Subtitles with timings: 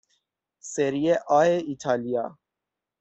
[0.71, 1.03] سری
[1.39, 2.23] آ ایتالیا